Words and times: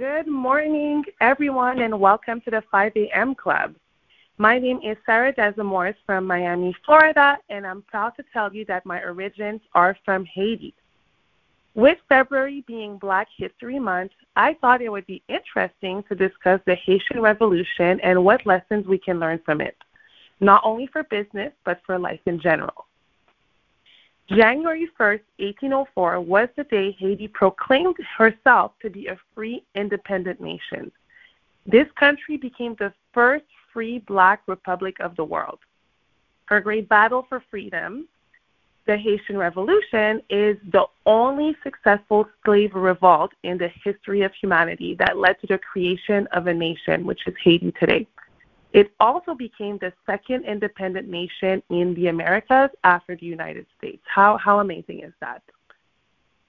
Good 0.00 0.28
morning, 0.28 1.04
everyone, 1.20 1.80
and 1.80 2.00
welcome 2.00 2.40
to 2.46 2.50
the 2.50 2.62
5 2.72 2.92
a.m. 2.96 3.34
Club. 3.34 3.74
My 4.38 4.58
name 4.58 4.80
is 4.82 4.96
Sarah 5.04 5.30
Desamores 5.30 5.94
from 6.06 6.26
Miami, 6.26 6.74
Florida, 6.86 7.36
and 7.50 7.66
I'm 7.66 7.82
proud 7.82 8.12
to 8.16 8.24
tell 8.32 8.50
you 8.50 8.64
that 8.64 8.86
my 8.86 9.02
origins 9.02 9.60
are 9.74 9.94
from 10.02 10.24
Haiti. 10.24 10.72
With 11.74 11.98
February 12.08 12.64
being 12.66 12.96
Black 12.96 13.28
History 13.36 13.78
Month, 13.78 14.12
I 14.36 14.54
thought 14.62 14.80
it 14.80 14.88
would 14.88 15.06
be 15.06 15.22
interesting 15.28 16.02
to 16.08 16.14
discuss 16.14 16.62
the 16.64 16.76
Haitian 16.76 17.20
Revolution 17.20 18.00
and 18.00 18.24
what 18.24 18.46
lessons 18.46 18.86
we 18.86 18.96
can 18.96 19.20
learn 19.20 19.38
from 19.44 19.60
it, 19.60 19.76
not 20.40 20.62
only 20.64 20.86
for 20.86 21.02
business, 21.02 21.52
but 21.66 21.82
for 21.84 21.98
life 21.98 22.20
in 22.24 22.40
general. 22.40 22.86
January 24.30 24.88
1st, 24.98 25.22
1804 25.38 26.20
was 26.20 26.48
the 26.56 26.62
day 26.64 26.92
Haiti 27.00 27.26
proclaimed 27.26 27.96
herself 28.16 28.72
to 28.80 28.88
be 28.88 29.08
a 29.08 29.18
free, 29.34 29.64
independent 29.74 30.40
nation. 30.40 30.92
This 31.66 31.88
country 31.98 32.36
became 32.36 32.76
the 32.78 32.92
first 33.12 33.44
free 33.72 33.98
black 33.98 34.42
republic 34.46 34.96
of 35.00 35.16
the 35.16 35.24
world. 35.24 35.58
Her 36.44 36.60
great 36.60 36.88
battle 36.88 37.26
for 37.28 37.42
freedom, 37.50 38.06
the 38.86 38.96
Haitian 38.96 39.36
Revolution, 39.36 40.22
is 40.30 40.56
the 40.72 40.84
only 41.06 41.56
successful 41.64 42.28
slave 42.44 42.74
revolt 42.74 43.32
in 43.42 43.58
the 43.58 43.70
history 43.82 44.22
of 44.22 44.32
humanity 44.40 44.94
that 45.00 45.16
led 45.16 45.40
to 45.40 45.48
the 45.48 45.58
creation 45.58 46.28
of 46.28 46.46
a 46.46 46.54
nation, 46.54 47.04
which 47.04 47.26
is 47.26 47.34
Haiti 47.42 47.72
today. 47.80 48.06
It 48.72 48.92
also 49.00 49.34
became 49.34 49.78
the 49.78 49.92
second 50.06 50.44
independent 50.44 51.08
nation 51.08 51.62
in 51.70 51.94
the 51.94 52.06
Americas 52.06 52.70
after 52.84 53.16
the 53.16 53.26
United 53.26 53.66
States. 53.76 54.02
How, 54.06 54.36
how 54.36 54.60
amazing 54.60 55.00
is 55.00 55.12
that? 55.20 55.42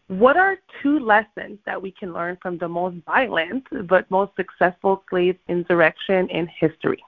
What 0.08 0.36
are 0.38 0.58
two 0.84 1.00
lessons 1.00 1.58
that 1.66 1.82
we 1.82 1.92
can 1.92 2.14
learn 2.14 2.38
from 2.42 2.58
the 2.58 2.68
most 2.68 2.98
violent 3.06 3.66
but 3.88 4.12
most 4.12 4.36
successful 4.36 5.04
slave 5.10 5.38
insurrection 5.48 6.30
in 6.30 6.48
history? 6.48 7.04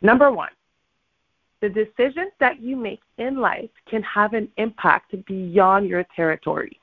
Number 0.00 0.32
one, 0.32 0.50
the 1.60 1.68
decisions 1.68 2.32
that 2.40 2.60
you 2.60 2.76
make 2.76 3.00
in 3.18 3.36
life 3.36 3.70
can 3.88 4.02
have 4.02 4.34
an 4.34 4.48
impact 4.56 5.14
beyond 5.26 5.88
your 5.88 6.04
territory. 6.16 6.80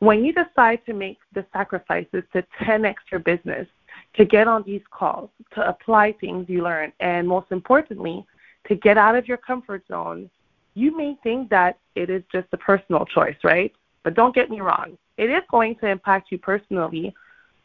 When 0.00 0.24
you 0.24 0.32
decide 0.32 0.84
to 0.86 0.92
make 0.92 1.18
the 1.32 1.44
sacrifices 1.52 2.22
to 2.32 2.44
10x 2.60 2.94
your 3.10 3.20
business, 3.20 3.66
to 4.18 4.24
get 4.24 4.48
on 4.48 4.64
these 4.64 4.82
calls, 4.90 5.30
to 5.54 5.66
apply 5.66 6.12
things 6.20 6.46
you 6.48 6.62
learn, 6.62 6.92
and 7.00 7.26
most 7.26 7.46
importantly, 7.52 8.26
to 8.66 8.74
get 8.74 8.98
out 8.98 9.14
of 9.14 9.26
your 9.28 9.36
comfort 9.38 9.84
zone, 9.88 10.28
you 10.74 10.94
may 10.94 11.16
think 11.22 11.48
that 11.50 11.78
it 11.94 12.10
is 12.10 12.22
just 12.30 12.48
a 12.52 12.56
personal 12.56 13.06
choice, 13.06 13.36
right? 13.44 13.72
But 14.02 14.14
don't 14.14 14.34
get 14.34 14.50
me 14.50 14.60
wrong, 14.60 14.98
it 15.16 15.30
is 15.30 15.42
going 15.50 15.76
to 15.76 15.86
impact 15.86 16.30
you 16.30 16.38
personally. 16.38 17.14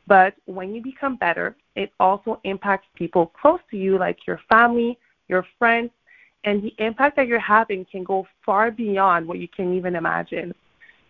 But 0.06 0.36
when 0.46 0.76
you 0.76 0.81
become 0.81 1.16
better, 1.16 1.56
it 1.76 1.92
also 2.00 2.40
impacts 2.44 2.88
people 2.96 3.28
close 3.42 3.62
to 3.72 3.78
you, 3.78 3.98
like 3.98 4.28
your 4.28 4.40
family, 4.50 4.98
your 5.30 5.46
friends, 5.58 5.92
and 6.44 6.62
the 6.62 6.74
impact 6.78 7.16
that 7.16 7.28
you're 7.28 7.40
having 7.40 7.86
can 7.86 8.04
go 8.04 8.28
far 8.46 8.70
beyond 8.70 9.26
what 9.28 9.40
you 9.40 9.48
can 9.48 9.74
even 9.74 9.96
imagine. 9.96 10.54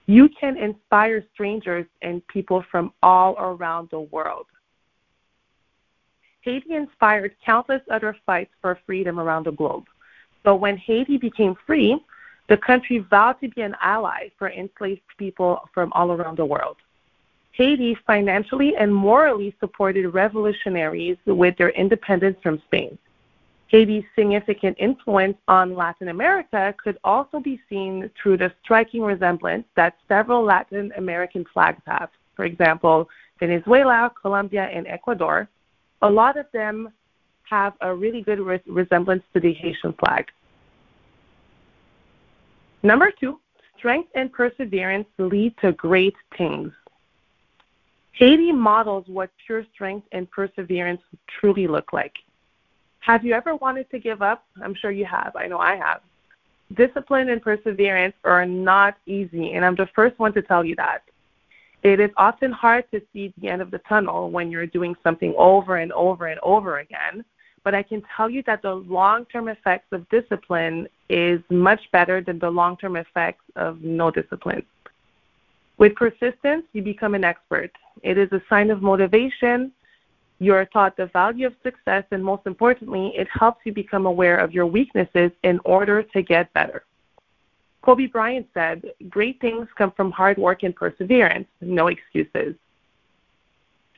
You 0.06 0.30
can 0.40 0.58
inspire 0.58 1.26
strangers 1.34 1.88
and 2.02 2.26
people 2.28 2.64
from 2.70 2.94
all 3.02 3.36
around 3.40 3.90
the 3.90 4.02
world. 4.02 4.46
Haiti 6.44 6.76
inspired 6.76 7.36
countless 7.46 7.82
other 7.90 8.16
fights 8.26 8.52
for 8.62 8.78
freedom 8.86 9.20
around 9.20 9.46
the 9.46 9.52
globe. 9.52 9.86
But 10.44 10.58
when 10.58 10.78
Haiti 10.78 11.18
became 11.18 11.56
free, 11.66 12.04
the 12.50 12.58
country 12.58 13.00
vowed 13.00 13.40
to 13.40 13.48
be 13.48 13.62
an 13.62 13.76
ally 13.82 14.30
for 14.38 14.50
enslaved 14.50 15.02
people 15.18 15.62
from 15.74 15.92
all 15.94 16.12
around 16.12 16.38
the 16.38 16.46
world. 16.46 16.78
Haiti 17.54 17.96
financially 18.06 18.76
and 18.76 18.94
morally 18.94 19.56
supported 19.60 20.10
revolutionaries 20.10 21.18
with 21.26 21.56
their 21.58 21.70
independence 21.70 22.38
from 22.44 22.62
Spain. 22.66 22.98
Haiti's 23.68 24.04
significant 24.16 24.76
influence 24.80 25.38
on 25.48 25.76
Latin 25.76 26.10
America 26.10 26.76
could 26.84 26.98
also 27.04 27.40
be 27.40 27.60
seen 27.70 28.10
through 28.22 28.38
the 28.38 28.52
striking 28.62 29.02
resemblance 29.02 29.66
that 29.76 29.96
several 30.08 30.44
Latin 30.44 30.92
American 30.98 31.46
flags 31.54 31.82
have. 31.88 32.10
For 32.36 32.46
example, 32.46 33.10
Venezuela, 33.40 34.12
Colombia, 34.22 34.66
and 34.66 34.86
Ecuador 34.88 35.48
a 36.04 36.10
lot 36.10 36.38
of 36.38 36.46
them 36.54 36.90
have 37.50 37.74
a 37.82 37.94
really 37.94 38.22
good 38.22 38.40
re- 38.40 38.62
resemblance 38.68 39.24
to 39.34 39.40
the 39.40 39.54
Haitian 39.54 39.94
flag. 39.94 40.28
Number 42.84 43.12
two, 43.20 43.40
strength 43.78 44.10
and 44.14 44.32
perseverance 44.32 45.08
lead 45.18 45.56
to 45.62 45.72
great 45.72 46.16
things. 46.38 46.72
Haiti 48.12 48.52
models 48.52 49.06
what 49.08 49.32
pure 49.46 49.66
strength 49.74 50.06
and 50.12 50.30
perseverance 50.30 51.02
truly 51.40 51.68
look 51.68 51.94
like. 51.94 52.14
Have 53.00 53.26
you 53.26 53.34
ever 53.34 53.56
wanted 53.56 53.90
to 53.92 54.00
give 54.00 54.22
up? 54.22 54.46
I'm 54.62 54.76
sure 54.76 54.92
you 54.92 55.06
have. 55.06 55.36
I 55.36 55.48
know 55.48 55.58
I 55.58 55.76
have. 55.76 56.02
Discipline 56.76 57.30
and 57.30 57.42
perseverance 57.42 58.16
are 58.24 58.46
not 58.46 58.98
easy, 59.06 59.54
and 59.54 59.66
I'm 59.66 59.76
the 59.76 59.90
first 59.96 60.20
one 60.20 60.34
to 60.34 60.42
tell 60.42 60.64
you 60.64 60.76
that. 60.76 61.04
It 61.84 62.00
is 62.00 62.12
often 62.16 62.52
hard 62.52 62.90
to 62.92 63.02
see 63.12 63.34
the 63.38 63.50
end 63.50 63.62
of 63.62 63.70
the 63.70 63.80
tunnel 63.80 64.32
when 64.32 64.50
you're 64.50 64.66
doing 64.66 64.96
something 65.04 65.34
over 65.38 65.78
and 65.78 65.92
over 65.92 66.28
and 66.28 66.40
over 66.42 66.80
again. 66.80 67.26
But 67.66 67.76
I 67.76 67.84
can 67.84 68.02
tell 68.16 68.30
you 68.30 68.42
that 68.44 68.62
the 68.62 68.74
long 68.74 69.26
term 69.26 69.50
effects 69.50 69.88
of 69.92 70.08
discipline 70.10 70.88
is 71.10 71.42
much 71.50 71.82
better 71.92 72.22
than 72.22 72.40
the 72.40 72.50
long 72.50 72.78
term 72.78 72.96
effects 72.96 73.44
of 73.58 73.82
no 73.82 74.12
discipline. 74.12 74.64
With 75.78 75.96
persistence, 75.96 76.66
you 76.72 76.82
become 76.82 77.16
an 77.16 77.24
expert. 77.24 77.72
It 78.02 78.18
is 78.18 78.32
a 78.32 78.42
sign 78.50 78.70
of 78.70 78.82
motivation. 78.82 79.72
You're 80.40 80.66
taught 80.66 80.96
the 80.96 81.08
value 81.08 81.48
of 81.48 81.54
success, 81.64 82.04
and 82.12 82.24
most 82.24 82.46
importantly, 82.46 83.14
it 83.16 83.28
helps 83.32 83.66
you 83.66 83.74
become 83.74 84.06
aware 84.06 84.38
of 84.38 84.54
your 84.54 84.66
weaknesses 84.66 85.32
in 85.44 85.60
order 85.66 86.04
to 86.04 86.22
get 86.22 86.54
better. 86.54 86.84
Kobe 87.84 88.08
Bryant 88.08 88.48
said, 88.54 88.84
Great 89.10 89.40
things 89.42 89.68
come 89.78 89.92
from 89.92 90.12
hard 90.12 90.38
work 90.38 90.64
and 90.64 90.76
perseverance, 90.76 91.48
no 91.62 91.88
excuses. 91.88 92.56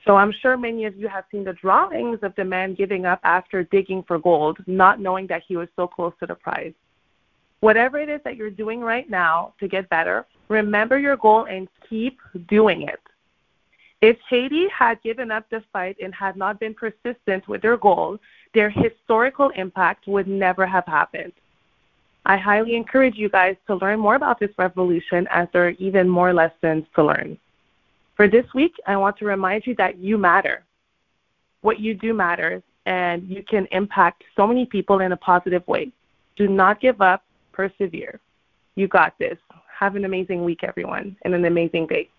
So 0.06 0.16
I'm 0.16 0.32
sure 0.32 0.58
many 0.58 0.86
of 0.86 0.96
you 0.98 1.08
have 1.08 1.26
seen 1.32 1.44
the 1.44 1.54
drawings 1.54 2.20
of 2.22 2.36
the 2.36 2.44
man 2.44 2.74
giving 2.76 3.06
up 3.06 3.20
after 3.24 3.64
digging 3.64 4.04
for 4.04 4.20
gold, 4.20 4.58
not 4.68 5.00
knowing 5.00 5.28
that 5.28 5.44
he 5.48 5.56
was 5.56 5.68
so 5.76 5.88
close 5.88 6.14
to 6.20 6.28
the 6.28 6.36
prize. 6.36 6.74
Whatever 7.62 8.00
it 8.00 8.10
is 8.10 8.22
that 8.24 8.36
you're 8.36 8.52
doing 8.52 8.82
right 8.82 9.10
now 9.10 9.54
to 9.60 9.68
get 9.68 9.90
better, 9.90 10.26
remember 10.50 11.00
your 11.00 11.18
goal 11.18 11.46
and 11.46 11.68
keep 11.90 12.20
doing 12.48 12.84
it. 12.84 13.00
If 14.02 14.18
Haiti 14.30 14.68
had 14.68 15.02
given 15.02 15.32
up 15.32 15.50
the 15.50 15.64
fight 15.74 15.98
and 16.04 16.14
had 16.14 16.36
not 16.36 16.60
been 16.60 16.76
persistent 16.76 17.48
with 17.48 17.62
their 17.62 17.78
goal, 17.78 18.20
their 18.54 18.70
historical 18.70 19.50
impact 19.56 20.08
would 20.08 20.28
never 20.28 20.66
have 20.68 20.86
happened. 20.86 21.34
I 22.26 22.38
highly 22.38 22.76
encourage 22.76 23.16
you 23.16 23.30
guys 23.30 23.56
to 23.68 23.76
learn 23.76 24.00
more 24.00 24.16
about 24.16 24.40
this 24.40 24.50
revolution 24.58 25.28
as 25.30 25.48
there 25.54 25.68
are 25.68 25.72
even 25.72 26.10
more 26.10 26.34
lessons 26.34 26.86
to 26.96 27.04
learn. 27.04 27.38
For 28.16 28.28
this 28.28 28.46
week, 28.56 28.74
I 28.88 28.98
want 28.98 29.18
to 29.18 29.26
remind 29.26 29.68
you 29.68 29.76
that 29.76 29.98
you 29.98 30.18
matter. 30.18 30.64
What 31.62 31.80
you 31.80 31.94
do 31.94 32.14
matters, 32.14 32.64
and 32.86 33.28
you 33.28 33.44
can 33.44 33.68
impact 33.72 34.24
so 34.36 34.48
many 34.48 34.66
people 34.66 35.02
in 35.02 35.12
a 35.12 35.18
positive 35.18 35.68
way. 35.68 35.92
Do 36.36 36.48
not 36.48 36.82
give 36.82 37.02
up, 37.02 37.24
persevere. 37.52 38.20
You 38.76 38.88
got 38.88 39.18
this. 39.20 39.38
Have 39.80 39.96
an 39.96 40.06
amazing 40.06 40.44
week, 40.44 40.64
everyone, 40.64 41.16
and 41.24 41.34
an 41.36 41.46
amazing 41.46 41.88
day. 41.88 42.10